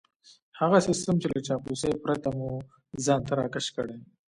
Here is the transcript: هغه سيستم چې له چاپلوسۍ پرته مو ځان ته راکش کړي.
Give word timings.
هغه 0.59 0.77
سيستم 0.87 1.15
چې 1.21 1.27
له 1.33 1.39
چاپلوسۍ 1.47 1.91
پرته 2.03 2.29
مو 2.37 2.49
ځان 3.05 3.21
ته 3.27 3.33
راکش 3.39 3.65
کړي. 3.75 3.97